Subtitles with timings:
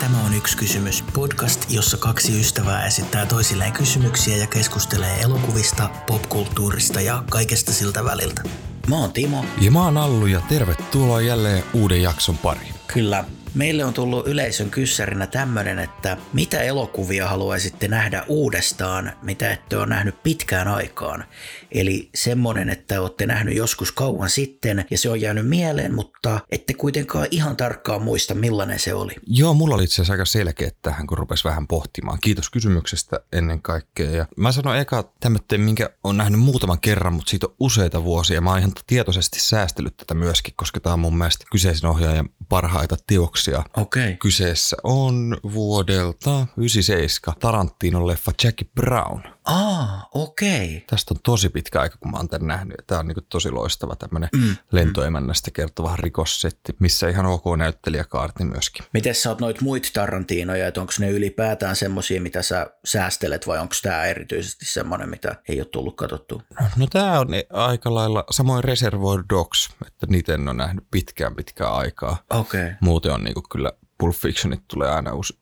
[0.00, 1.04] Tämä on yksi kysymys.
[1.14, 8.42] Podcast, jossa kaksi ystävää esittää toisilleen kysymyksiä ja keskustelee elokuvista, popkulttuurista ja kaikesta siltä väliltä.
[8.88, 9.44] Mä oon Timo.
[9.60, 12.74] Ja mä oon Allu ja tervetuloa jälleen uuden jakson pariin.
[12.86, 13.24] Kyllä,
[13.54, 19.86] Meille on tullut yleisön kyssärinä tämmönen, että mitä elokuvia haluaisitte nähdä uudestaan, mitä ette ole
[19.86, 21.24] nähnyt pitkään aikaan.
[21.72, 26.74] Eli semmonen, että olette nähnyt joskus kauan sitten ja se on jäänyt mieleen, mutta ette
[26.74, 29.12] kuitenkaan ihan tarkkaan muista millainen se oli.
[29.26, 32.18] Joo, mulla oli itse asiassa aika selkeä tähän, kun rupesi vähän pohtimaan.
[32.20, 34.10] Kiitos kysymyksestä ennen kaikkea.
[34.10, 38.40] Ja mä sanon eka tämmöinen, minkä on nähnyt muutaman kerran, mutta siitä on useita vuosia.
[38.40, 42.96] Mä oon ihan tietoisesti säästellyt tätä myöskin, koska tämä on mun mielestä kyseisen ohjaajan parhaita
[43.06, 43.39] teoksia.
[43.76, 44.16] Okei.
[44.16, 49.22] Kyseessä on vuodelta 97 Tarantinon leffa Jackie Brown.
[49.44, 50.84] Aa, okei.
[50.86, 52.76] Tästä on tosi pitkä aika, kun mä oon tämän nähnyt.
[52.86, 54.56] Tämä on niin tosi loistava tämmöinen mm.
[54.72, 58.84] lentoemännästä kertova rikossetti, missä ihan ok näyttelijäkaarti myöskin.
[58.92, 63.58] Miten sä oot noit muita Tarantinoja, että onko ne ylipäätään semmosia, mitä sä säästelet vai
[63.58, 66.42] onko tämä erityisesti semmoinen, mitä ei ole tullut katsottua?
[66.76, 71.72] No tämä on aika lailla, samoin Reservoir Dogs, että niitä en ole nähnyt pitkään pitkään
[71.72, 72.16] aikaa.
[72.30, 72.62] Okei.
[72.62, 72.74] Okay.
[72.80, 75.39] Muuten on niin kyllä Pulp Fictionit tulee aina uusi,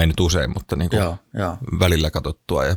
[0.00, 1.56] ei nyt usein, mutta niin kuin Joo, joo.
[1.78, 2.76] välillä katsottua ja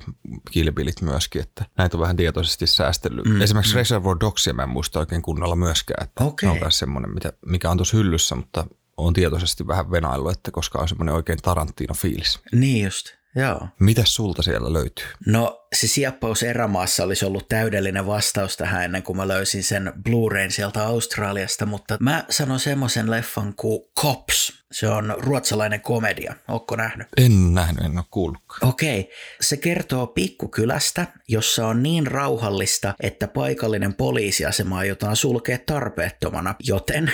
[0.52, 3.26] kilpilit myöskin, että näitä on vähän tietoisesti säästellyt.
[3.26, 3.78] Mm, Esimerkiksi mm.
[3.78, 7.70] Reservoir Dogsia mä en muista oikein kunnolla myöskään, että se on myös semmoinen, mitä, mikä
[7.72, 8.66] on tuossa hyllyssä, mutta
[8.98, 12.40] on tietoisesti vähän venaillut, että koska on semmoinen oikein Tarantino-fiilis.
[12.52, 13.68] Niin just, joo.
[13.80, 15.08] Mitäs sulta siellä löytyy?
[15.26, 20.52] No se sieppaus erämaassa olisi ollut täydellinen vastaus tähän ennen kuin mä löysin sen Blu-rayn
[20.52, 24.64] sieltä Australiasta, mutta mä sanon semmoisen leffan kuin Cops.
[24.72, 26.36] Se on ruotsalainen komedia.
[26.48, 27.08] Ootko nähnyt?
[27.18, 28.70] En nähnyt, en ole kuullutkaan.
[28.70, 29.10] Okei.
[29.42, 37.12] Se kertoo pikkukylästä, jossa on niin rauhallista, että paikallinen poliisiasema aiotaan sulkea tarpeettomana, joten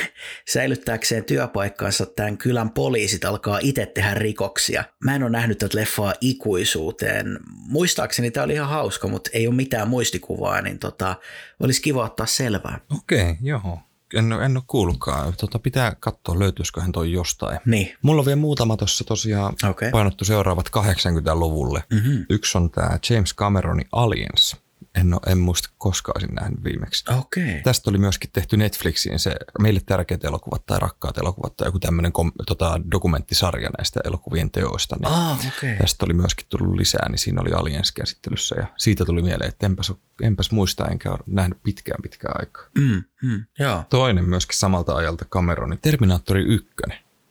[0.49, 4.83] säilyttääkseen työpaikkaansa tämän kylän poliisit alkaa itse tehdä rikoksia.
[5.03, 7.39] Mä en ole nähnyt tätä leffaa ikuisuuteen.
[7.67, 11.15] Muistaakseni tämä oli ihan hauska, mutta ei ole mitään muistikuvaa, niin tota,
[11.59, 12.79] olisi kiva ottaa selvää.
[12.97, 13.79] Okei, joo.
[14.13, 15.33] En, en ole kuullutkaan.
[15.37, 17.59] Tota, pitää katsoa, löytyisiköhän toi jostain.
[17.65, 17.95] Niin.
[18.01, 19.91] Mulla on vielä muutama tuossa tosiaan Okei.
[19.91, 21.83] painottu seuraavat 80-luvulle.
[21.93, 22.21] Mhm.
[22.29, 24.57] Yksi on tämä James Cameronin Aliens.
[24.95, 27.13] En, ole, en muista koskaan olisin nähnyt viimeksi.
[27.13, 27.61] Okei.
[27.63, 32.11] Tästä oli myöskin tehty Netflixiin se meille tärkeät elokuvat tai rakkaat elokuvat tai joku tämmöinen
[32.11, 34.95] kom, tota, dokumenttisarja näistä elokuvien teoista.
[34.99, 35.77] Niin Ah, okei.
[35.77, 39.65] Tästä oli myöskin tullut lisää, niin siinä oli Aliens käsittelyssä ja siitä tuli mieleen, että
[39.65, 42.63] enpäs, enpäs muista enkä ole nähnyt pitkään pitkään aikaa.
[42.77, 43.83] Mm, mm, joo.
[43.89, 46.69] Toinen myöskin samalta ajalta Cameronin Terminaattori 1.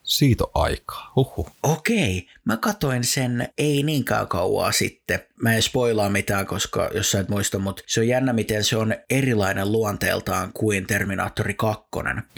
[0.09, 1.13] Siitä on aikaa.
[1.17, 1.51] Huhhuh.
[1.63, 5.21] Okei, mä katoin sen ei niinkään kauaa sitten.
[5.43, 8.77] Mä en spoilaa mitään, koska jos sä et muista, mutta se on jännä, miten se
[8.77, 11.85] on erilainen luonteeltaan kuin Terminaattori 2.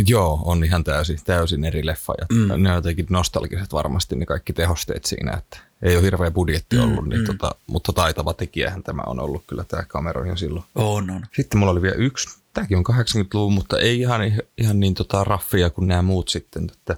[0.09, 2.15] Joo, on ihan täysin, täysin eri leffa.
[2.21, 2.63] Ja mm.
[2.63, 7.09] Ne on jotenkin nostalgiset varmasti ne kaikki tehosteet siinä, että ei ole hirveä budjetti ollut,
[7.09, 10.65] niin tota, mutta taitava tekijähän tämä on ollut kyllä tämä Cameron jo silloin.
[10.75, 11.27] On, on.
[11.37, 14.21] Sitten mulla oli vielä yksi, tämäkin on 80-luvun, mutta ei ihan,
[14.59, 16.97] ihan niin tota raffia kuin nämä muut sitten, että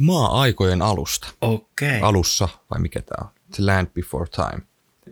[0.00, 1.28] maa-aikojen alusta.
[1.40, 2.00] Okei.
[2.00, 3.30] Alussa, vai mikä tämä on?
[3.56, 4.62] The Land Before Time.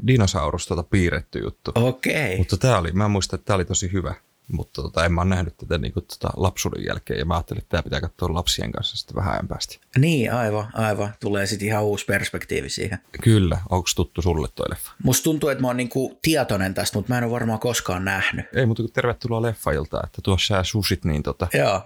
[0.07, 1.73] Dinosaurus tota piirretty juttu.
[1.75, 2.39] Okei.
[2.39, 4.15] Mutta tämä oli, mä muistan, että tämä oli tosi hyvä.
[4.53, 7.69] Mutta tota, en mä ole nähnyt tätä niin tota, lapsuuden jälkeen ja mä ajattelin, että
[7.69, 9.77] tämä pitää katsoa lapsien kanssa sitten vähän ajan päästä.
[9.99, 11.15] Niin, aivan, aivan.
[11.21, 12.99] Tulee sitten ihan uusi perspektiivi siihen.
[13.23, 14.93] Kyllä, onko tuttu sulle toi leffa?
[15.03, 18.47] Musta tuntuu, että mä oon niinku tietoinen tästä, mutta mä en ole varmaan koskaan nähnyt.
[18.55, 21.83] Ei kuin tervetuloa leffailta, että tuossa sä susit, niin tota, Joo,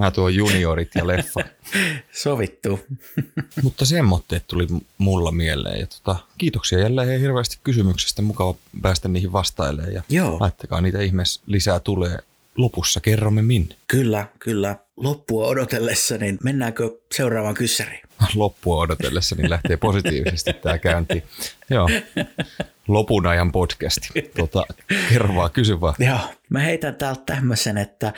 [0.00, 1.40] mä tuon juniorit ja leffa.
[2.22, 2.80] sovittu.
[3.62, 4.66] Mutta semmoitteet tuli
[4.98, 10.36] mulla mieleen ja tota, kiitoksia jälleen hirveästi kysymyksistä, mukava päästä niihin vastailemaan ja Joo.
[10.40, 12.18] laittakaa niitä ihmeessä lisää tulee.
[12.56, 13.74] Lopussa kerromme minne.
[13.88, 14.76] Kyllä, kyllä.
[14.96, 18.00] Loppua odotellessa, niin mennäänkö seuraavaan kyssäriin?
[18.34, 21.24] Loppua odotellessa, niin lähtee positiivisesti tämä käynti.
[21.70, 21.88] Joo,
[22.88, 24.08] lopun ajan podcasti.
[24.36, 24.64] Tota,
[25.08, 25.94] kerro vaan, kysy vaan.
[25.98, 26.18] Joo,
[26.48, 28.12] mä heitän täältä tämmöisen, että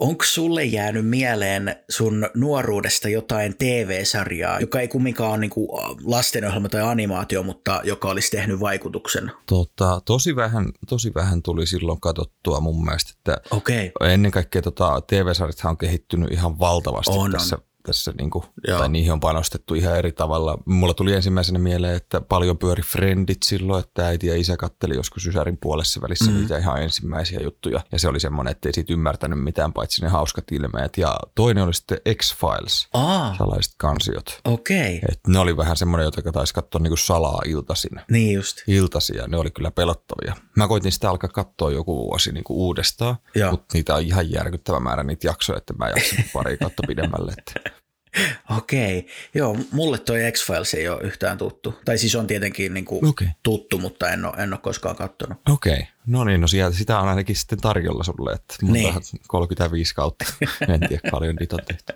[0.00, 6.82] onko sulle jäänyt mieleen sun nuoruudesta jotain TV-sarjaa, joka ei kumminkaan ole niinku lastenohjelma tai
[6.82, 9.32] animaatio, mutta joka olisi tehnyt vaikutuksen?
[9.46, 13.90] Tota, tosi, vähän, tosi vähän tuli silloin katsottua mun mielestä, että okay.
[14.00, 17.69] ennen kaikkea tota, TV-sarjathan on kehittynyt ihan valtavasti On, on.
[17.82, 18.78] Tässä, niinku, Joo.
[18.78, 20.58] tai niihin on panostettu ihan eri tavalla.
[20.66, 25.26] Mulla tuli ensimmäisenä mieleen, että paljon pyöri Friendit silloin, että äiti ja isä katteli joskus
[25.26, 26.36] Ysärin puolessa välissä mm.
[26.36, 27.80] niitä ihan ensimmäisiä juttuja.
[27.92, 30.98] Ja se oli semmoinen, että ei siitä ymmärtänyt mitään paitsi ne hauskat ilmeet.
[30.98, 34.40] Ja toinen oli sitten X-Files, aa, salaiset kansiot.
[34.44, 35.08] okei, okay.
[35.12, 38.00] Et ne oli vähän semmoinen, jota taisi katsoa niinku salaa iltaisin.
[38.10, 38.56] niin just.
[38.66, 40.36] Iltaisia, ne oli kyllä pelottavia.
[40.56, 43.50] Mä koitin sitä alkaa katsoa joku vuosi niinku uudestaan, Joo.
[43.50, 47.34] mutta niitä on ihan järkyttävä määrä niitä jaksoja, että mä jaksan pari kautta pidemmälle.
[47.38, 47.70] Että
[48.56, 49.06] Okei.
[49.34, 51.74] Joo, mulle toi X-Files ei ole yhtään tuttu.
[51.84, 53.28] Tai siis on tietenkin niin kuin Okei.
[53.42, 55.38] tuttu, mutta en ole, en ole koskaan katsonut.
[55.50, 58.72] Okei, no niin, no sieltä sitä on ainakin sitten tarjolla sulle, että Niin.
[58.72, 58.94] niin.
[59.28, 60.24] 35 kautta,
[60.68, 61.92] en tiedä paljon niitä on tehty.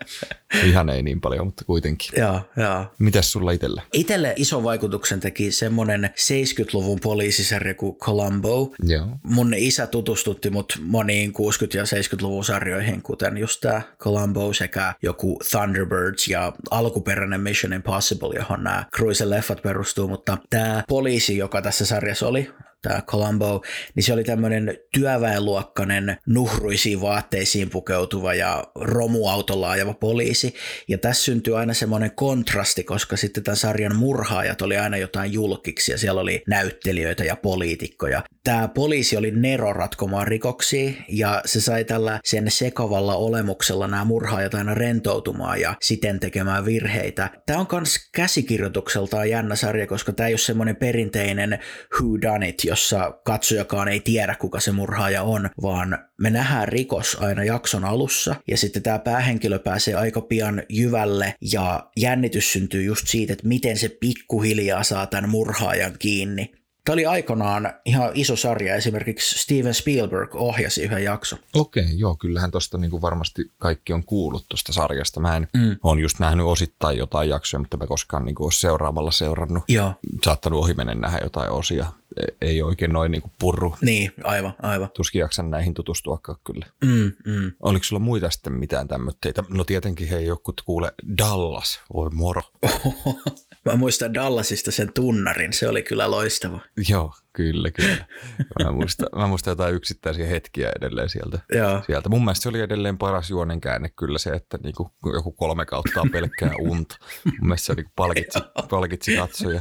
[0.68, 2.08] Ihan ei niin paljon, mutta kuitenkin.
[2.16, 2.86] Joo, joo.
[2.98, 3.82] Mitäs sulla itsellä?
[3.92, 8.74] Itelle ison vaikutuksen teki semmoinen 70-luvun poliisisarja kuin Columbo.
[8.82, 9.06] Joo.
[9.22, 15.38] Mun isä tutustutti mut moniin 60- ja 70-luvun sarjoihin, kuten just tämä Columbo sekä joku
[15.50, 21.86] Thunderbirds ja alkuperäinen Mission Impossible, johon nämä Cruisen leffat perustuu, mutta tämä poliisi, joka tässä
[21.86, 22.50] sarjassa oli,
[22.84, 23.62] tämä Columbo,
[23.94, 30.54] niin se oli tämmöinen työväenluokkainen, nuhruisiin vaatteisiin pukeutuva ja romuautolla ajava poliisi.
[30.88, 35.92] Ja tässä syntyy aina semmoinen kontrasti, koska sitten tämän sarjan murhaajat oli aina jotain julkiksi
[35.92, 38.22] ja siellä oli näyttelijöitä ja poliitikkoja.
[38.44, 44.54] Tämä poliisi oli Nero ratkomaan rikoksia ja se sai tällä sen sekavalla olemuksella nämä murhaajat
[44.54, 47.30] aina rentoutumaan ja siten tekemään virheitä.
[47.46, 51.58] Tämä on myös käsikirjoitukseltaan jännä sarja, koska tämä ei ole semmoinen perinteinen
[52.00, 57.16] who done it, jossa katsojakaan ei tiedä, kuka se murhaaja on, vaan me nähdään rikos
[57.20, 63.08] aina jakson alussa ja sitten tämä päähenkilö pääsee aika pian jyvälle ja jännitys syntyy just
[63.08, 66.52] siitä, että miten se pikkuhiljaa saa tämän murhaajan kiinni.
[66.84, 71.38] Tämä oli aikanaan ihan iso sarja, esimerkiksi Steven Spielberg ohjasi yhden jakson.
[71.54, 75.20] Okei, joo, kyllähän tuosta niinku varmasti kaikki on kuullut tuosta sarjasta.
[75.20, 75.76] Mä en Mm.
[75.82, 79.64] on just nähnyt osittain jotain jaksoja, mutta mä koskaan niinku ole seuraavalla seurannut.
[79.68, 79.92] Joo,
[80.24, 81.86] Saattanut ohimennen nähdä jotain osia.
[82.16, 83.76] E- Ei oikein noin niinku purru.
[83.80, 84.90] niin, aivan, aivan.
[84.96, 86.66] Tuskin jaksan näihin tutustuakaan kyllä.
[86.84, 87.52] Mm, mm.
[87.60, 89.44] Oliko sulla muita sitten mitään tämmöitteitä?
[89.48, 92.42] No tietenkin hei jokut kuule Dallas, voi moro.
[93.64, 96.60] Mä muistan Dallasista sen tunnarin, se oli kyllä loistava.
[96.88, 98.06] Joo, kyllä, kyllä.
[98.64, 101.38] Mä muistan, mä muistan jotain yksittäisiä hetkiä edelleen sieltä.
[101.52, 102.08] Joo, sieltä.
[102.08, 106.00] Mun mielestä se oli edelleen paras juonen käänne kyllä se, että niinku joku kolme kautta
[106.00, 106.96] on pelkkää unta.
[107.24, 108.38] Mun mielestä se niinku palkitsi,
[108.70, 109.60] palkitsi katsoja.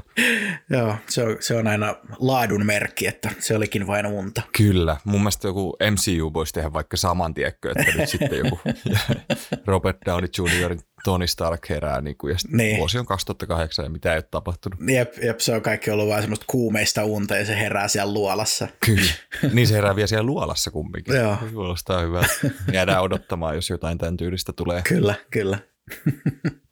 [0.69, 4.41] joo se, on, se on aina laadun merkki, että se olikin vain unta.
[4.57, 4.97] Kyllä.
[5.03, 8.59] Mun mielestä joku MCU voisi tehdä vaikka saman tiekkö, että nyt sitten joku
[9.67, 10.75] Robert Downey Jr.
[11.03, 12.77] Tony Stark herää niin kuin, ja sitten niin.
[12.77, 14.79] vuosi on 2008 ja mitä ei ole tapahtunut.
[14.89, 18.67] Jep, jep, se on kaikki ollut vain semmoista kuumeista unta ja se herää siellä luolassa.
[18.85, 19.11] Kyllä.
[19.53, 21.15] niin se herää vielä siellä luolassa kumminkin.
[21.15, 21.37] Joo.
[21.53, 22.33] Kuulostaa hyvältä.
[22.73, 24.81] Jäädään odottamaan, jos jotain tämän tyylistä tulee.
[24.81, 25.59] Kyllä, kyllä.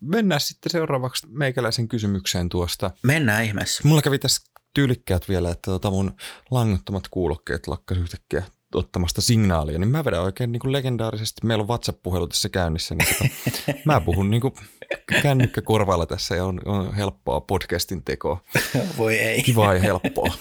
[0.01, 2.91] Mennään sitten seuraavaksi meikäläisen kysymykseen tuosta.
[3.03, 3.87] Mennään ihmeessä.
[3.87, 4.41] Mulla kävi tässä
[4.73, 6.15] tyylikkäät vielä, että tota mun
[6.51, 8.43] langattomat kuulokkeet lakkas yhtäkkiä
[8.75, 13.07] ottamasta signaalia, niin mä vedän oikein niin kuin legendaarisesti, meillä on WhatsApp-puhelu tässä käynnissä, niin
[13.15, 14.53] tota, mä puhun niin kuin
[15.21, 18.41] kännykkä korvalla tässä ja on, on helppoa podcastin tekoa.
[18.97, 19.43] Voi ei.
[19.43, 20.33] Kivaa ja helppoa.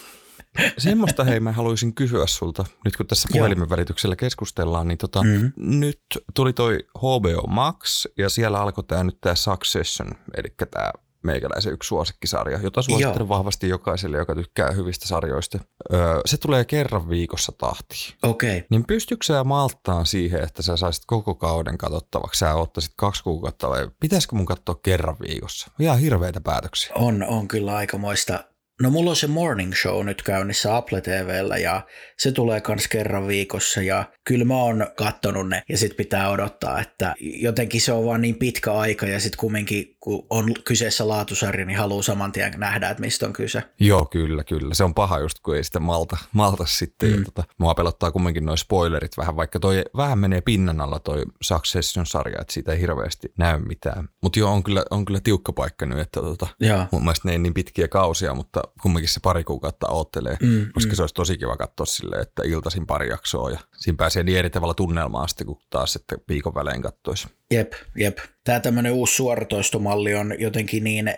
[0.77, 5.31] Semmoista hei mä haluaisin kysyä sulta, nyt kun tässä puhelimen välityksellä keskustellaan, niin tota, Mhm.
[5.33, 5.79] mm-hmm.
[5.79, 6.01] nyt
[6.33, 10.91] tuli toi HBO Max ja siellä alkoi tämä nyt tämä Succession, eli tämä
[11.23, 13.27] meikäläisen yksi suosikkisarja, jota suosittelen Joo.
[13.29, 15.59] vahvasti jokaiselle, joka tykkää hyvistä sarjoista.
[15.93, 18.17] Öö, se tulee kerran viikossa tahtiin.
[18.23, 18.57] Okei.
[18.57, 18.67] Okay.
[18.69, 23.69] Niin pystytkö sä malttaan siihen, että sä saisit koko kauden katsottavaksi, sä ottaisit kaksi kuukautta
[23.69, 25.71] vai pitäisikö mun katsoa kerran viikossa?
[25.79, 26.91] Ihan hirveitä päätöksiä.
[26.95, 28.43] On, on kyllä aikamoista.
[28.81, 31.81] No mulla on se morning show nyt käynnissä Apple TVllä ja
[32.17, 36.79] se tulee kans kerran viikossa ja kyllä mä oon kattonut ne ja sit pitää odottaa,
[36.79, 41.65] että jotenkin se on vaan niin pitkä aika ja sit kumminkin kun on kyseessä laatusarja,
[41.65, 43.63] niin haluaa saman tien nähdä, että mistä on kyse.
[43.79, 44.73] Joo, kyllä, kyllä.
[44.73, 47.09] Se on paha just, kun ei sitä malta, malta sitten.
[47.09, 47.15] Mm.
[47.15, 51.23] Ja tota, mua pelottaa kumminkin noin spoilerit vähän, vaikka toi vähän menee pinnan alla toi
[51.41, 54.09] Succession-sarja, että siitä ei hirveästi näy mitään.
[54.23, 56.47] Mutta joo, on kyllä, on kyllä tiukka paikka nyt, että tota,
[56.91, 60.95] mun mielestä ne ei niin pitkiä kausia, mutta kumminkin se pari kuukautta oottelee, Mm, koska
[60.95, 64.49] se olisi tosi kiva katsoa silleen, että iltaisin pari jaksoa ja siinä pääsee niin eri
[64.49, 67.27] tavalla tunnelmaan sitten, kun taas sitten viikon välein kattoisi.
[67.51, 68.17] Jep, jep.
[68.43, 71.13] Tämä tämmöinen uusi suoratoistomalli on jotenkin niin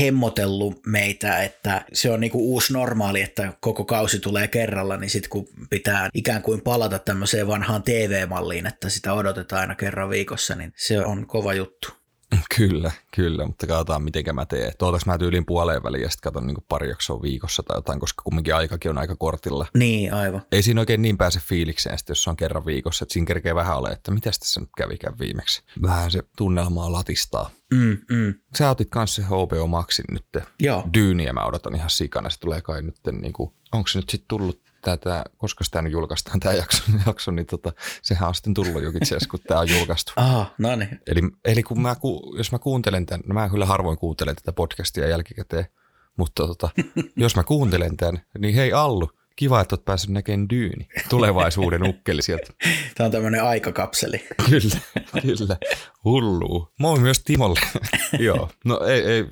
[0.00, 5.30] hemmotellut meitä, että se on niinku uusi normaali, että koko kausi tulee kerralla, niin sitten
[5.30, 10.72] kun pitää ikään kuin palata tämmöiseen vanhaan TV-malliin, että sitä odotetaan aina kerran viikossa, niin
[10.76, 11.88] se on kova juttu.
[12.56, 14.72] Kyllä, kyllä, mutta katsotaan miten mä teen.
[14.78, 18.22] Toivottavasti mä tyylin puoleen väliin ja sitten katon niin pari jaksoa viikossa tai jotain, koska
[18.22, 19.66] kumminkin aikakin on aika kortilla.
[19.74, 20.42] Niin, aivan.
[20.52, 23.54] Ei siinä oikein niin pääse fiilikseen, sitten, jos se on kerran viikossa, että siinä kerkee
[23.54, 25.62] vähän ole, että mitä tässä nyt kävikään viimeksi.
[25.82, 27.50] Vähän se tunnelmaa latistaa.
[27.74, 28.34] Mm, mm.
[28.58, 30.46] Sä otit kanssa se HBO Maxin nyt.
[30.60, 30.88] Joo.
[30.94, 32.30] Dyyniä mä odotan ihan sikana.
[32.30, 35.92] Se tulee kai nyt, niin kuin, onko se nyt sitten tullut tätä, koska sitä nyt
[35.92, 37.72] julkaistaan tämä jakso, jakso niin tota,
[38.02, 40.12] sehän on sitten tullut jokin itse asiassa, kun tämä on julkaistu.
[40.16, 41.00] Aha, no niin.
[41.06, 44.52] Eli, eli kun mä, ku- jos mä kuuntelen tämän, no mä kyllä harvoin kuuntelen tätä
[44.52, 45.66] podcastia jälkikäteen,
[46.16, 46.68] mutta tota,
[47.16, 50.88] jos mä kuuntelen tämän, niin hei Allu, Kiva, että oot päässyt näkemään dyyni.
[51.08, 52.52] Tulevaisuuden ukkeli sieltä.
[52.94, 54.18] Tämä on tämmöinen aikakapseli.
[54.50, 54.76] Kyllä,
[55.22, 55.56] kyllä.
[56.04, 56.68] Hullu.
[56.78, 57.60] Moi myös Timolle.
[58.18, 58.50] Joo.
[58.64, 59.24] No ei, ei,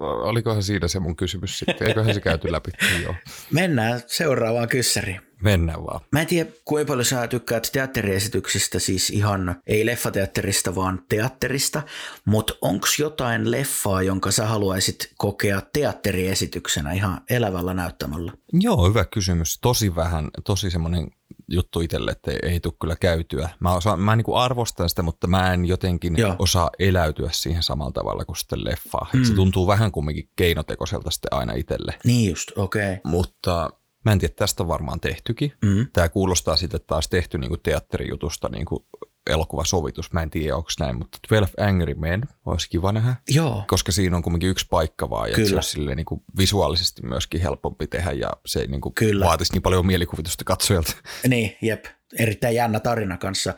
[0.00, 1.88] olikohan siinä se mun kysymys sitten.
[1.88, 2.70] Eiköhän se käyty läpi.
[3.02, 3.14] Joo.
[3.52, 5.27] Mennään seuraavaan kyssäriin.
[5.42, 6.00] Mennään vaan.
[6.12, 11.82] Mä en tiedä, kuinka paljon sä tykkäät teatteriesityksistä, siis ihan ei leffateatterista, vaan teatterista,
[12.24, 18.32] mutta onko jotain leffaa, jonka sä haluaisit kokea teatteriesityksenä ihan elävällä näyttämällä?
[18.52, 19.58] Joo, hyvä kysymys.
[19.60, 21.10] Tosi vähän, tosi semmoinen
[21.48, 23.48] juttu itselle, että ei, ei tule kyllä käytyä.
[23.60, 26.36] Mä, osaan, mä niin kuin arvostan sitä, mutta mä en jotenkin Joo.
[26.38, 29.10] osaa eläytyä siihen samalla tavalla kuin sitten leffaa.
[29.12, 29.24] Mm.
[29.24, 31.94] Se tuntuu vähän kumminkin keinotekoiselta sitten aina itselle.
[32.04, 32.92] Niin just, okei.
[32.92, 33.00] Okay.
[33.04, 33.70] Mutta
[34.04, 35.52] Mä en tiedä, tästä on varmaan tehtykin.
[35.64, 35.86] Mm.
[35.92, 38.84] Tämä kuulostaa sitten, että taas tehty niin kuin teatterijutusta niin kuin
[39.26, 40.12] elokuvasovitus.
[40.12, 43.16] Mä en tiedä, onko näin, mutta 12 Angry Men olisi kiva nähdä.
[43.28, 43.64] Joo.
[43.68, 47.40] Koska siinä on kuitenkin yksi paikka vaan ja se olisi silleen, niin kuin visuaalisesti myöskin
[47.40, 49.24] helpompi tehdä ja se ei niin kuin Kyllä.
[49.26, 50.92] vaatisi niin paljon mielikuvitusta katsojalta.
[51.28, 51.84] Niin, jep.
[52.18, 53.54] Erittäin jännä tarina kanssa.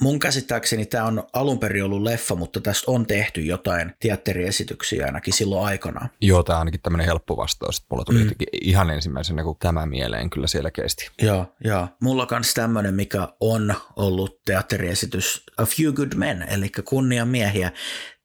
[0.00, 5.32] Mun käsittääkseni tämä on alun perin ollut leffa, mutta tästä on tehty jotain teatteriesityksiä ainakin
[5.34, 6.08] silloin aikana.
[6.20, 7.84] Joo, tämä on ainakin tämmöinen helppo vastaus.
[7.90, 8.30] Mulla tuli mm.
[8.60, 11.10] ihan ensimmäisenä kuin tämä mieleen kyllä selkeästi.
[11.22, 11.88] Joo, joo.
[12.00, 17.72] Mulla on myös tämmöinen, mikä on ollut teatteriesitys A Few Good Men, eli kunnia miehiä.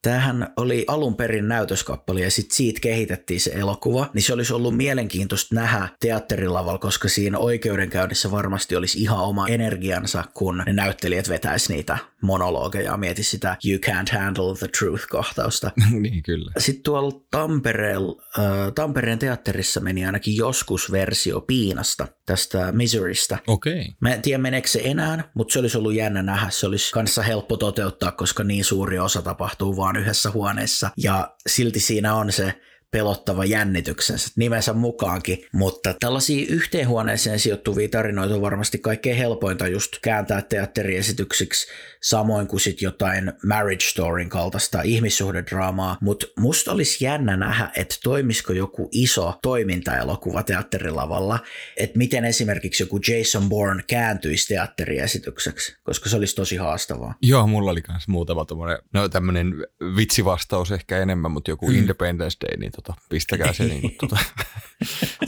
[0.02, 4.78] Tämähän oli alun perin näytöskappale ja sitten siitä kehitettiin se elokuva, niin se olisi ollut
[4.78, 11.74] mielenkiintoista nähdä teatterilavalla, koska siinä oikeudenkäynnissä varmasti olisi ihan oma energiansa, kun ne näyttelijät vetäisi
[11.74, 15.72] niitä monologeja ja mieti sitä You can't handle the truth-kohtausta.
[16.02, 16.52] niin kyllä.
[16.58, 18.02] Sitten tuolla Tampereen,
[18.40, 23.38] äh, Tampereen teatterissa meni ainakin joskus versio Piinasta, tästä Miserystä.
[23.48, 23.82] Okei.
[23.82, 23.94] Okay.
[24.00, 26.50] Mä en tiedä meneekö se enää, mutta se olisi ollut jännä nähdä.
[26.50, 30.90] Se olisi kanssa helppo toteuttaa, koska niin suuri osa tapahtuu vaan yhdessä huoneessa.
[30.98, 38.42] Ja silti siinä on se pelottava jännityksensä nimensä mukaankin, mutta tällaisia yhteenhuoneeseen sijoittuvia tarinoita on
[38.42, 41.68] varmasti kaikkein helpointa just kääntää teatteriesityksiksi,
[42.02, 48.54] samoin kuin sit jotain Marriage Storyn kaltaista ihmissuhdedraamaa, mutta musta olisi jännä nähdä, että toimisiko
[48.54, 51.40] joku iso toimintaelokuva teatterilavalla,
[51.78, 57.14] että miten esimerkiksi joku Jason Bourne kääntyisi teatteriesitykseksi, koska se olisi tosi haastavaa.
[57.22, 58.46] Joo, mulla oli myös muutama
[58.94, 59.54] no tämmöinen
[59.96, 61.76] vitsivastaus ehkä enemmän, mutta joku mm.
[61.76, 64.18] Independence Day, niin tota, pistäkää se, niin tota,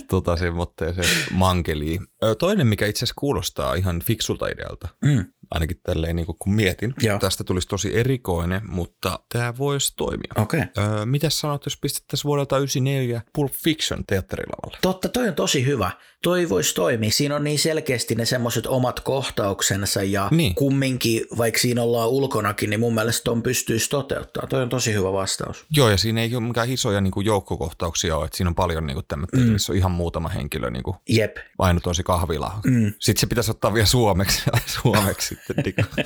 [0.10, 2.00] tota, se, mutta se mankeli.
[2.40, 5.26] Toinen, mikä itse asiassa kuulostaa ihan fiksulta idealta, mm.
[5.52, 6.94] Ainakin tälleen niin kuin, kun mietin.
[7.02, 7.20] Joo.
[7.20, 10.34] Tästä tulisi tosi erikoinen, mutta tämä voisi toimia.
[10.38, 10.62] Okay.
[10.78, 14.78] Öö, Mitäs sanot, jos pistettäisiin vuodelta 94 Pulp Fiction teatterilavalle?
[14.82, 15.92] Totta, toi on tosi hyvä.
[16.24, 17.12] Toi voisi toimia.
[17.12, 20.56] Siinä on niin selkeästi ne semmoiset omat kohtauksensa ja niin.
[20.56, 24.48] kumminkin, vaikka siinä ollaan ulkonakin, niin mun mielestä on pystyisi toteuttaa.
[24.48, 25.66] Toi on tosi hyvä vastaus.
[25.76, 28.88] Joo, ja siinä ei ole mikään isoja niin kuin joukkokohtauksia ole, että siinä on paljon
[28.88, 29.44] niin kuin tämmöitä, mm.
[29.44, 31.38] missä on ihan muutama henkilö niin kuin Jep.
[31.60, 32.60] ainut on se kahvila.
[32.66, 32.94] Mm.
[33.00, 34.42] Sitten se pitäisi ottaa vielä suomeksi,
[34.82, 35.64] suomeksi sitten.
[35.64, 36.06] Niin kuin.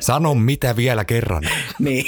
[0.00, 1.42] Sano mitä vielä kerran.
[1.78, 2.04] niin.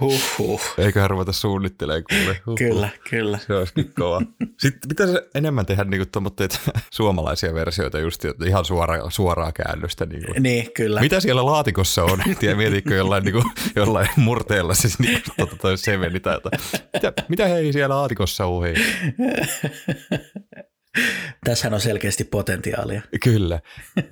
[0.00, 0.60] Huhhuh.
[0.78, 2.40] Eiköhän ruveta suunnittelemaan kuule.
[2.46, 2.58] Huhhuh.
[2.58, 3.38] Kyllä, kyllä.
[3.38, 4.22] Se olisikin kova.
[4.58, 6.06] Sitten pitäisi enemmän tehdä niinku
[6.90, 10.06] suomalaisia versioita, just ihan suora, suoraa käännöstä.
[10.06, 10.32] Niinku.
[10.40, 11.00] Niin, kyllä.
[11.00, 12.22] Mitä siellä laatikossa on?
[12.40, 13.42] Tiedä, mietitkö jollain, niinku,
[13.76, 16.60] jollain murteella siis niinku, tota, toi seveni tai jotain.
[16.94, 18.74] Mitä, mitä hei siellä laatikossa on hei?
[21.44, 23.02] Tässähän on selkeästi potentiaalia.
[23.22, 23.60] Kyllä,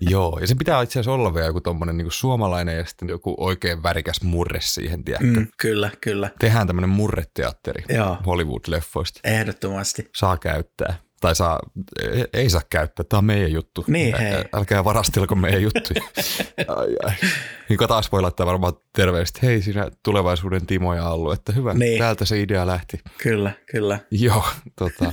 [0.01, 0.39] joo.
[0.41, 3.83] Ja se pitää itse asiassa olla vielä joku tommonen niin suomalainen ja sitten joku oikein
[3.83, 5.41] värikäs murre siihen, tiedätkö?
[5.41, 6.31] Mm, kyllä, kyllä.
[6.39, 8.17] Tehdään tämmöinen murreteatteri joo.
[8.27, 9.21] Hollywood-leffoista.
[9.25, 10.11] Ehdottomasti.
[10.17, 10.95] Saa käyttää.
[11.21, 11.61] Tai saa,
[12.33, 13.85] ei saa käyttää, tämä on meidän juttu.
[13.87, 14.45] Niin, hei.
[14.53, 15.95] Älkää varastelko meidän juttu.
[16.77, 17.13] ai, ai.
[17.69, 21.99] Niin taas voi laittaa varmaan terveesti, hei sinä tulevaisuuden Timo ja Allu, että hyvä, niin.
[21.99, 22.99] täältä se idea lähti.
[23.23, 23.99] Kyllä, kyllä.
[24.11, 24.45] Joo,
[24.79, 25.13] tota,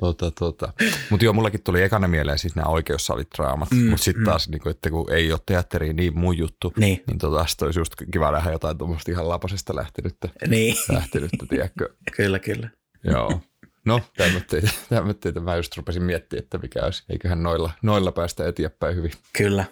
[0.00, 0.72] tota, tota.
[1.10, 4.24] Mutta joo, mullakin tuli ekana mieleen siis nämä oikeussalitraamat, mm, mutta sitten mm.
[4.24, 7.66] taas, niin kun, että kun ei ole teatteriin niin mun juttu, niin, niin tota, sitten
[7.66, 10.76] olisi just kiva nähdä jotain tuommoista ihan lapasesta lähtenyttä, niin.
[10.92, 11.88] lähtenyttä tiedätkö?
[12.16, 12.70] kyllä, kyllä.
[13.04, 13.40] Joo.
[13.84, 18.96] No, tämmöitteitä, tämmöitteitä mä just rupesin miettimään, että mikä olisi, eiköhän noilla, noilla päästä eteenpäin
[18.96, 19.12] hyvin.
[19.38, 19.64] Kyllä.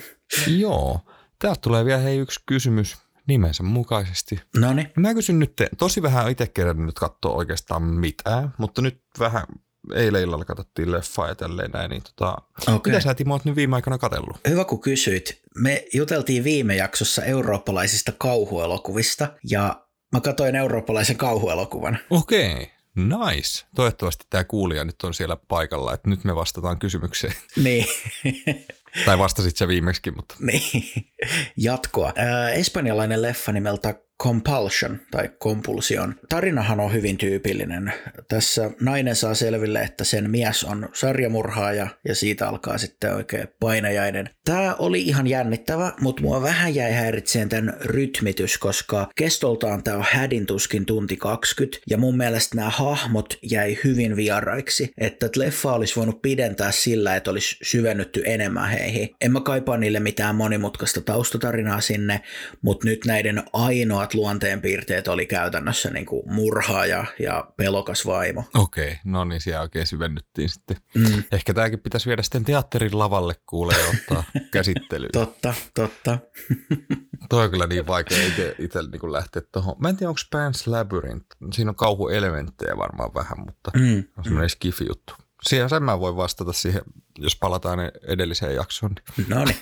[0.62, 1.00] joo.
[1.38, 4.40] Täältä tulee vielä hei yksi kysymys nimensä mukaisesti.
[4.56, 4.92] No niin.
[4.96, 9.44] Mä kysyn nyt, tosi vähän itse kerran nyt katsoa oikeastaan mitään, mutta nyt vähän
[9.94, 12.36] eilen illalla katsottiin leffaa ja tälleen näin, niin tota,
[12.74, 12.92] okay.
[12.92, 14.36] mitä sä Timo oot nyt viime aikana katsellut?
[14.48, 15.40] Hyvä kun kysyit.
[15.58, 21.98] Me juteltiin viime jaksossa eurooppalaisista kauhuelokuvista ja mä katsoin eurooppalaisen kauhuelokuvan.
[22.10, 22.52] Okei.
[22.52, 22.66] Okay.
[22.96, 23.66] Nice.
[23.74, 27.34] Toivottavasti tämä kuulija nyt on siellä paikalla, että nyt me vastataan kysymykseen.
[27.64, 27.86] Niin.
[29.04, 30.34] tai vastasit se viimeksi, mutta.
[30.40, 31.12] Niin.
[31.56, 32.12] Jatkoa.
[32.18, 36.14] Äh, espanjalainen leffa nimeltä Compulsion tai Compulsion.
[36.28, 37.92] Tarinahan on hyvin tyypillinen.
[38.28, 44.30] Tässä nainen saa selville, että sen mies on sarjamurhaaja ja siitä alkaa sitten oikein painajainen.
[44.44, 50.04] Tämä oli ihan jännittävä, mutta mua vähän jäi häiritseen tämän rytmitys, koska kestoltaan tämä on
[50.10, 55.96] hädin tuskin tunti 20 ja mun mielestä nämä hahmot jäi hyvin vieraiksi, että leffa olisi
[55.96, 59.08] voinut pidentää sillä, että olisi syvennytty enemmän heihin.
[59.20, 62.20] En mä kaipaa niille mitään monimutkaista taustatarinaa sinne,
[62.62, 63.42] mutta nyt näiden
[64.04, 68.44] ainoat luonteenpiirteet oli käytännössä niin kuin murhaaja ja pelokas vaimo.
[68.54, 70.76] Okei, okay, no niin, siellä oikein syvennyttiin sitten.
[70.94, 71.22] Mm.
[71.32, 75.12] Ehkä tämäkin pitäisi viedä sitten teatterin lavalle kuulee ottaa käsittelyyn.
[75.12, 76.18] totta, totta.
[77.30, 78.26] Toi on kyllä niin vaikea
[78.58, 79.76] itse niin lähteä tuohon.
[79.78, 81.26] Mä en tiedä, onko Pan's Labyrinth.
[81.52, 84.04] Siinä on kauhuelementtejä varmaan vähän, mutta mm.
[84.16, 84.50] on semmoinen mm.
[84.50, 85.14] skifi-juttu.
[85.46, 86.82] Siihen sen mä voin vastata siihen,
[87.18, 88.94] jos palataan edelliseen jaksoon.
[89.28, 89.56] No niin.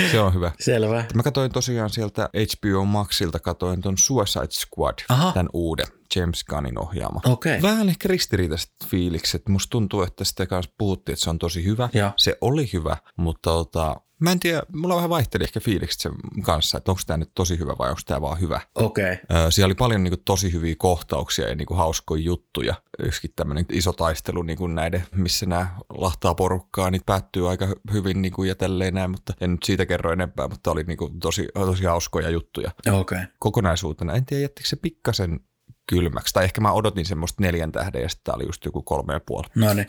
[0.10, 0.52] Se on hyvä.
[0.60, 1.04] Selvä.
[1.14, 5.32] Mä katsoin tosiaan sieltä HBO Maxilta, katsoin ton Suicide Squad, Aha.
[5.32, 5.86] tämän uuden
[6.16, 7.20] James Gunnin ohjaama.
[7.24, 7.62] Okay.
[7.62, 9.48] Vähän ehkä ristiriitaiset fiilikset.
[9.48, 11.88] Musta tuntuu, että sitä kanssa puhuttiin, että se on tosi hyvä.
[11.92, 12.12] Ja.
[12.16, 16.12] Se oli hyvä, mutta tota, Mä en tiedä, mulla vähän vaihteli ehkä fiilikset sen
[16.42, 18.60] kanssa, että onko tämä nyt tosi hyvä vai onko tämä vaan hyvä.
[18.74, 19.12] Okei.
[19.12, 19.50] Okay.
[19.50, 22.74] Siellä oli paljon niin kuin, tosi hyviä kohtauksia ja niin kuin, hauskoja juttuja.
[22.98, 28.22] Yksikin tämmöinen iso taistelu niin kuin näiden, missä nämä lahtaa porukkaa, niin päättyy aika hyvin
[28.22, 31.20] niin kuin, ja tälleen näin, mutta en nyt siitä kerro enempää, mutta oli niin kuin,
[31.20, 32.70] tosi, tosi hauskoja juttuja.
[32.92, 33.20] Okay.
[33.38, 34.12] Kokonaisuutena.
[34.12, 35.40] En tiedä, jättikö se pikkasen
[35.88, 36.34] kylmäksi.
[36.34, 39.48] Tai ehkä mä odotin semmoista neljän tähden ja sitten oli just joku kolme ja puoli.
[39.54, 39.86] No niin.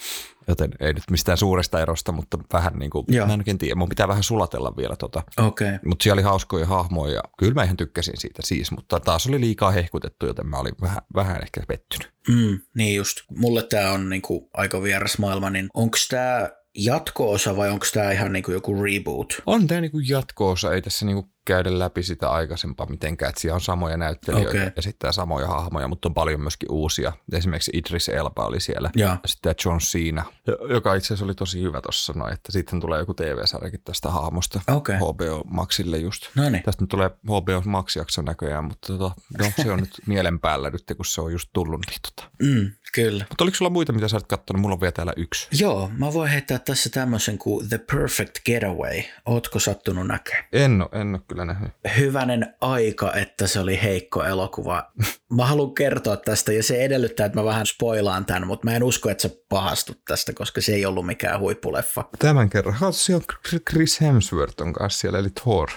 [0.48, 3.28] Joten ei nyt mistään suuresta erosta, mutta vähän niin kuin, Joo.
[3.28, 5.24] mä en tiedä, mun pitää vähän sulatella vielä tota.
[5.38, 5.68] Okei.
[5.68, 5.80] Okay.
[5.86, 9.40] Mutta siellä oli hauskoja hahmoja ja kyllä mä ihan tykkäsin siitä siis, mutta taas oli
[9.40, 12.14] liikaa hehkutettu, joten mä olin vähän, vähän ehkä pettynyt.
[12.28, 13.18] Mm, niin just.
[13.36, 18.34] Mulle tämä on niinku aika vieras maailma, niin onko tämä jatko-osa vai onko tämä ihan
[18.34, 19.42] niinku joku reboot?
[19.46, 23.62] On tämä niinku jatko-osa, ei tässä niinku käydä läpi sitä aikaisempaa mitenkään, että siellä on
[23.62, 24.72] samoja näyttelijöitä okay.
[24.76, 27.14] ja sitten samoja hahmoja, mutta on paljon myöskin uusia.
[27.34, 30.26] Esimerkiksi Idris Elba oli siellä ja, ja sitten John Cena,
[30.70, 34.62] joka itse asiassa oli tosi hyvä tuossa, no, että sitten tulee joku TV-sarjakin tästä hahmosta
[34.68, 34.96] okay.
[34.96, 36.30] HBO Maxille just.
[36.36, 36.64] Noniin.
[36.64, 40.84] Tästä nyt tulee HBO Max-jakso näköjään, mutta tota, no, se on nyt mielen päällä nyt,
[40.98, 41.82] kun se on just tullut.
[41.88, 42.30] Niin, tota.
[42.42, 43.26] mm, kyllä.
[43.30, 44.62] Mutta oliko sulla muita, mitä sä oot katsonut?
[44.62, 45.48] Mulla on vielä täällä yksi.
[45.52, 49.02] Joo, mä voin heittää tässä tämmöisen kuin The Perfect Getaway.
[49.26, 50.44] Ootko sattunut näkemään?
[50.54, 51.72] En ole, en ole kyllä nähnyt.
[51.98, 54.92] Hyvänen aika, että se oli heikko elokuva.
[55.34, 58.84] Mä haluan kertoa tästä ja se edellyttää, että mä vähän spoilaan tämän, mutta mä en
[58.84, 62.06] usko, että sä pahastut tästä, koska se ei ollut mikään huippuleffa.
[62.20, 62.76] Tämän kerran.
[62.92, 63.24] Siellä
[63.70, 65.70] Chris Hemsworth on kanssa siellä, eli Thor.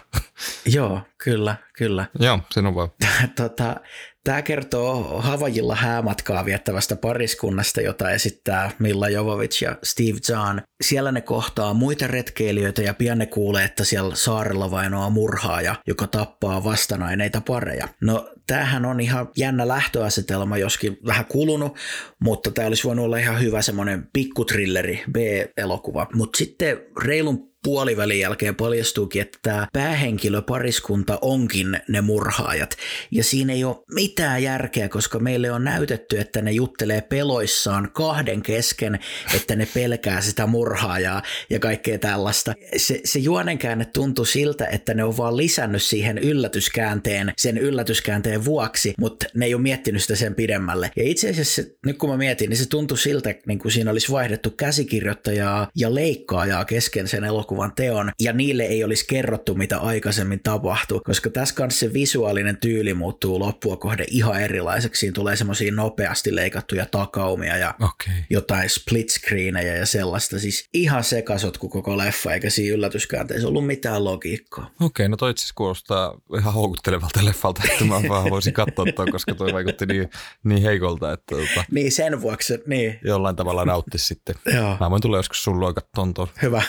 [0.67, 2.07] Joo, kyllä, kyllä.
[2.19, 2.89] Joo, sen on vaan.
[3.37, 3.77] tota,
[4.25, 10.61] Tämä kertoo Havajilla häämatkaa viettävästä pariskunnasta, jota esittää Milla Jovovich ja Steve Zahn.
[10.83, 16.07] Siellä ne kohtaa muita retkeilijöitä ja pian ne kuulee, että siellä saarella vainoaa murhaaja, joka
[16.07, 17.89] tappaa vastanaineita pareja.
[18.01, 21.77] No tämähän on ihan jännä lähtöasetelma, joskin vähän kulunut,
[22.25, 26.07] mutta tämä olisi voinut olla ihan hyvä semmoinen pikkutrilleri B-elokuva.
[26.15, 32.77] Mutta sitten reilun puolivälin jälkeen paljastuukin, että tämä päähenkilöpariskunta onkin ne murhaajat.
[33.11, 38.43] Ja siinä ei ole mitään järkeä, koska meille on näytetty, että ne juttelee peloissaan kahden
[38.43, 38.99] kesken,
[39.35, 42.55] että ne pelkää sitä murhaajaa ja kaikkea tällaista.
[42.77, 48.95] Se, se juonenkäänne tuntui siltä, että ne on vaan lisännyt siihen yllätyskäänteen sen yllätyskäänteen vuoksi,
[48.99, 50.91] mutta ne ei ole miettinyt sitä sen pidemmälle.
[50.97, 54.13] Ja itse asiassa nyt kun mä mietin, niin se tuntui siltä, niin kuin siinä olisi
[54.13, 59.79] vaihdettu käsikirjoittajaa ja leikkaajaa kesken sen elokuvan elokuvan teon, ja niille ei olisi kerrottu, mitä
[59.79, 65.01] aikaisemmin tapahtui, koska tässä kanssa se visuaalinen tyyli muuttuu loppua kohde ihan erilaiseksi.
[65.01, 68.15] Siinä tulee semmoisia nopeasti leikattuja takaumia ja okay.
[68.31, 70.39] jotain split screenejä ja sellaista.
[70.39, 74.65] Siis ihan sekasotku koko leffa, eikä siinä yllätyskäänteissä ollut mitään logiikkaa.
[74.65, 79.07] Okei, okay, no toi itse kuulostaa ihan houkuttelevalta leffalta, että mä vaan voisin katsoa toi,
[79.07, 80.11] koska toi vaikutti niin,
[80.45, 81.13] niin heikolta.
[81.13, 82.99] Että tota, niin sen vuoksi, niin.
[83.05, 84.35] Jollain tavalla nauttisi sitten.
[84.55, 84.77] Joo.
[84.81, 86.63] Mä voin tulla joskus sun luo katsoa Hyvä.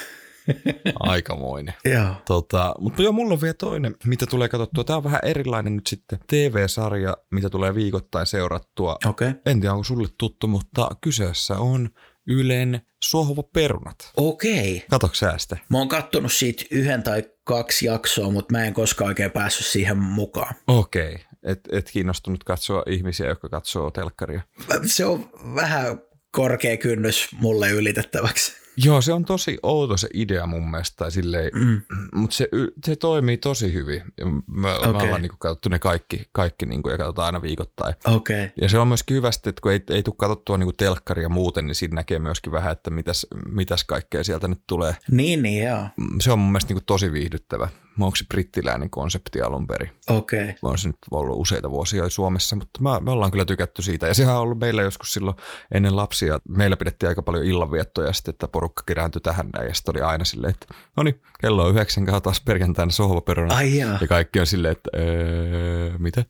[0.99, 1.73] Aikamoinen.
[1.85, 2.15] Joo.
[2.25, 4.83] Tota, mutta joo, mulla on vielä toinen, mitä tulee katsottua.
[4.83, 8.97] Tämä on vähän erilainen nyt sitten TV-sarja, mitä tulee viikoittain seurattua.
[9.05, 9.29] Okei.
[9.29, 9.41] Okay.
[9.45, 11.89] En tiedä, onko sulle tuttu, mutta kyseessä on
[12.27, 14.11] Ylen Suohuva perunat.
[14.17, 14.75] Okei.
[14.75, 14.87] Okay.
[14.89, 15.57] Katokö säästä?
[15.69, 19.97] Mä oon kattonut siitä yhden tai kaksi jaksoa, mutta mä en koskaan oikein päässyt siihen
[19.97, 20.55] mukaan.
[20.67, 21.13] Okei.
[21.13, 21.25] Okay.
[21.43, 24.41] Et, et kiinnostunut katsoa ihmisiä, jotka katsoo telkkaria?
[24.85, 26.01] Se on vähän
[26.31, 28.62] korkea kynnys mulle ylitettäväksi.
[28.77, 31.81] Joo, se on tosi outo se idea mun mielestä, silleen, mm.
[32.15, 32.49] mutta se,
[32.85, 34.01] se toimii tosi hyvin.
[34.47, 34.93] Me, okay.
[34.93, 37.95] me ollaan niinku katsottu ne kaikki, kaikki niinku, ja katsotaan aina viikoittain.
[38.05, 38.49] Okay.
[38.61, 41.75] Ja se on myöskin hyvä, että kun ei, ei tule katsottua niinku telkkaria muuten, niin
[41.75, 44.95] siinä näkee myöskin vähän, että mitäs, mitäs kaikkea sieltä nyt tulee.
[45.11, 45.87] Niin, niin joo.
[46.21, 47.69] Se on mun mielestä niinku tosi viihdyttävä.
[47.99, 49.89] Onko se brittiläinen konsepti alun perin.
[50.09, 50.43] Okei.
[50.43, 50.53] Okay.
[50.61, 54.07] On se nyt ollut useita vuosia Suomessa, mutta mä, me ollaan kyllä tykätty siitä.
[54.07, 55.37] Ja sehän on ollut meillä joskus silloin
[55.71, 56.39] ennen lapsia.
[56.49, 59.67] Meillä pidettiin aika paljon illanviettoja sitten, että porukka kerääntyi tähän näin.
[59.67, 60.65] Ja sitten oli aina silleen, että
[60.97, 63.55] no niin, kello on yhdeksän taas perjantaina sohvaperuna.
[63.55, 63.97] Ai jaa.
[64.01, 66.25] Ja kaikki on silleen, että öö, mitä?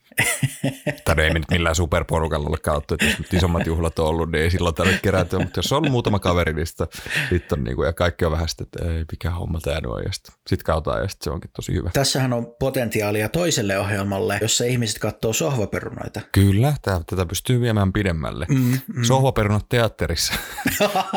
[1.05, 4.43] tai ei nyt millään superporukalla ole kautta, että jos nyt isommat juhlat on ollut, niin
[4.43, 5.39] ei silloin tarvitse kerääntyä.
[5.39, 6.87] Mutta jos on muutama kaveri, niin sitten
[7.29, 10.03] sit on niin kuin, ja kaikki on vähän sitten, että ei, mikä homma tämä on.
[10.03, 11.89] Ja sitten sit kautaan ja sitten se onkin tosi hyvä.
[11.93, 16.21] Tässähän on potentiaalia toiselle ohjelmalle, jossa ihmiset katsoo sohvaperunoita.
[16.31, 18.45] Kyllä, tää, tätä pystyy viemään pidemmälle.
[18.49, 19.03] Mm, mm.
[19.03, 20.33] Sohvaperunat teatterissa.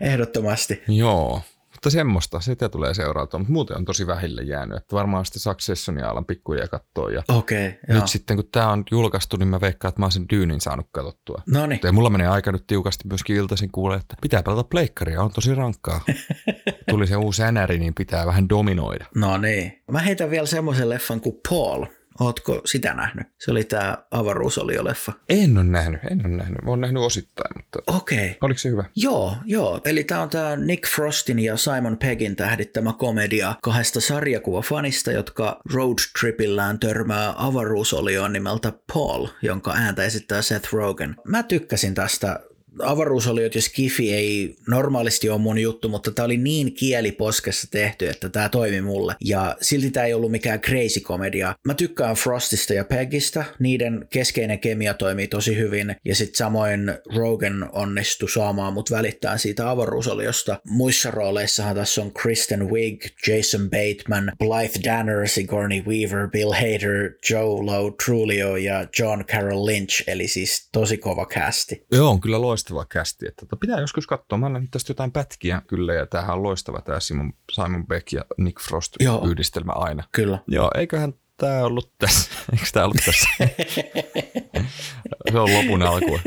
[0.00, 0.82] Ehdottomasti.
[0.88, 1.42] Joo,
[1.80, 6.10] mutta semmoista, sitä tulee seurautua, mutta muuten on tosi vähille jäänyt, että varmaan sitten Successionia
[6.10, 7.10] alan pikkuja katsoa.
[7.10, 10.12] Ja Okei, okay, nyt sitten kun tämä on julkaistu, niin mä veikkaan, että mä oon
[10.12, 11.42] sen Dyynin saanut katsottua.
[11.46, 11.80] No niin.
[11.84, 15.54] Ja mulla menee aika nyt tiukasti myöskin iltaisin kuulee, että pitää pelata pleikkaria, on tosi
[15.54, 16.00] rankkaa.
[16.90, 19.06] Tuli se uusi NR, niin pitää vähän dominoida.
[19.14, 19.82] No niin.
[19.90, 21.86] Mä heitän vielä semmoisen leffan kuin Paul.
[22.20, 23.26] Ootko sitä nähnyt?
[23.38, 25.12] Se oli tämä avaruusolio-leffa.
[25.28, 26.58] En ole nähnyt, en ole nähnyt.
[26.66, 28.16] Olen nähnyt osittain, mutta Okei.
[28.18, 28.36] Okay.
[28.40, 28.84] oliko se hyvä?
[28.96, 29.80] Joo, joo.
[29.84, 36.78] Eli tämä on tämä Nick Frostin ja Simon Peggin tähdittämä komedia kahdesta sarjakuvafanista, jotka roadtripillään
[36.78, 41.16] törmää avaruusolioon nimeltä Paul, jonka ääntä esittää Seth Rogen.
[41.24, 42.40] Mä tykkäsin tästä
[42.82, 48.28] avaruusoliot ja skifi ei normaalisti ole mun juttu, mutta tämä oli niin kieliposkessa tehty, että
[48.28, 49.14] tämä toimi mulle.
[49.24, 51.54] Ja silti tämä ei ollut mikään crazy komedia.
[51.66, 57.70] Mä tykkään Frostista ja Peggistä, niiden keskeinen kemia toimii tosi hyvin, ja sitten samoin Rogan
[57.72, 60.60] onnistui saamaan mut välittää siitä avaruusoliosta.
[60.68, 67.64] Muissa rooleissahan tässä on Kristen Wiig, Jason Bateman, Blythe Danner, Sigourney Weaver, Bill Hader, Joe
[67.64, 71.86] Lowe, Trulio ja John Carroll Lynch, eli siis tosi kova casti.
[71.92, 73.28] Joo, on kyllä loistava kästi.
[73.28, 74.38] Että tota, pitää joskus katsoa.
[74.38, 78.24] Mä annan tästä jotain pätkiä kyllä, ja tämähän on loistava tämä Simon, Simon Beck ja
[78.38, 79.26] Nick Frost Joo.
[79.26, 80.04] yhdistelmä aina.
[80.12, 80.38] Kyllä.
[80.46, 82.30] Joo, eiköhän tämä ollut tässä.
[82.52, 83.28] Eikö tämä ollut tässä?
[85.32, 86.20] se on lopun alku.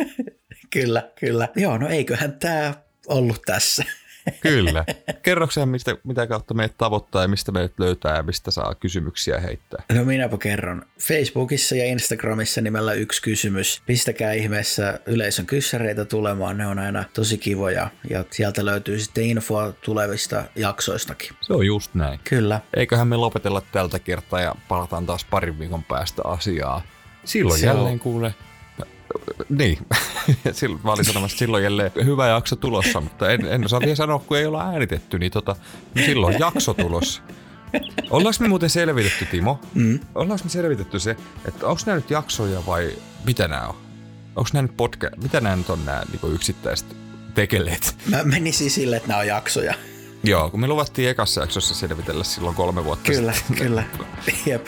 [0.69, 1.47] Kyllä, kyllä.
[1.55, 2.73] Joo, no eiköhän tämä
[3.07, 3.83] ollut tässä.
[4.41, 4.85] Kyllä.
[5.23, 9.83] Kerroksä, mistä, mitä kautta meidät tavoittaa ja mistä meidät löytää ja mistä saa kysymyksiä heittää?
[9.93, 10.81] No minäpä kerron.
[10.99, 13.81] Facebookissa ja Instagramissa nimellä yksi kysymys.
[13.85, 19.71] Pistäkää ihmeessä yleisön kyssäreitä tulemaan, ne on aina tosi kivoja ja sieltä löytyy sitten infoa
[19.71, 21.29] tulevista jaksoistakin.
[21.41, 22.19] Se on just näin.
[22.23, 22.61] Kyllä.
[22.75, 26.81] Eiköhän me lopetella tältä kertaa ja palataan taas parin viikon päästä asiaa.
[27.25, 28.33] Silloin Se on- jälleen kuule.
[29.49, 29.77] Niin,
[30.51, 34.19] silloin, mä olin sanomassa, silloin jälleen hyvä jakso tulossa, mutta en, en osaa vielä sanoa,
[34.19, 35.55] kun ei olla äänitetty, niin tota,
[36.05, 37.21] silloin jakso tulossa.
[38.09, 39.59] Ollaanko me muuten selvitetty, Timo?
[39.73, 39.99] Mm.
[40.15, 41.15] Ollaanko me selvitetty se,
[41.47, 42.91] että onko nämä nyt jaksoja vai
[43.25, 43.75] mitä nämä on?
[44.35, 46.95] Onko nämä nyt podcast, mitä nämä nyt on nämä niin yksittäiset
[47.33, 47.95] tekeleet?
[48.09, 49.73] Mä menisin sille, että nämä on jaksoja.
[50.23, 53.55] Joo, kun me luvattiin ekassa jaksossa selvitellä silloin kolme vuotta Kyllä, sitten.
[53.57, 53.83] kyllä.
[54.45, 54.67] Jep.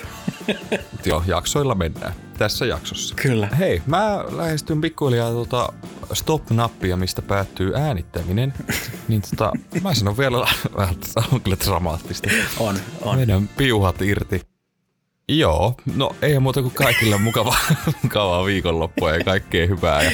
[1.06, 2.14] Joo, jaksoilla mennään.
[2.38, 3.16] Tässä jaksossa.
[3.16, 3.48] Kyllä.
[3.48, 5.74] Hei, mä lähestyn pikkuhiljaa tuota
[6.14, 8.54] stop-nappia, mistä päättyy äänittäminen.
[9.08, 9.52] niin tota,
[9.84, 12.30] mä sanon vielä vähän, että on kyllä dramaattista.
[12.60, 13.18] On, on.
[13.18, 14.42] Meidän piuhat irti.
[15.30, 17.58] Joo, no ei muuta kuin kaikille mukavaa,
[18.04, 20.04] mukavaa viikonloppua ja kaikkea hyvää.
[20.04, 20.12] Ja,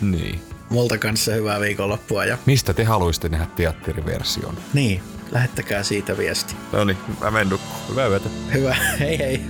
[0.00, 0.40] niin.
[0.70, 4.58] Multa kanssa hyvää viikonloppua ja Mistä te haluaisitte nähdä teatteriversion?
[4.74, 6.54] niin, lähettäkää siitä viesti.
[6.72, 7.88] No niin, mä menen nukkumaan.
[7.90, 8.28] Hyvää yötä.
[8.54, 9.40] Hyvä, hei hei.